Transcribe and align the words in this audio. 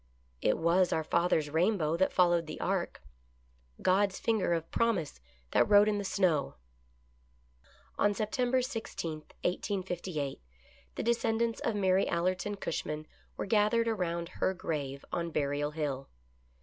It 0.41 0.57
was 0.57 0.91
our 0.91 1.03
father's 1.03 1.51
rainbow 1.51 1.95
that 1.95 2.11
followed 2.11 2.47
the 2.47 2.59
ark— 2.59 3.03
God's 3.83 4.17
finger 4.17 4.51
of 4.51 4.71
promise 4.71 5.19
that 5.51 5.69
wrote 5.69 5.87
in 5.87 5.99
the 5.99 6.03
snow. 6.03 6.55
On 7.99 8.15
September 8.15 8.61
i6, 8.61 9.21
1858, 9.45 10.41
the 10.95 11.03
descendants 11.03 11.59
of 11.59 11.75
Mary 11.75 12.07
Allerton 12.09 12.55
Cushman 12.55 13.05
were 13.37 13.45
gathered 13.45 13.87
around 13.87 14.29
her 14.29 14.55
grave 14.55 15.05
on 15.11 15.29
Burial 15.29 15.69
Hill. 15.69 16.09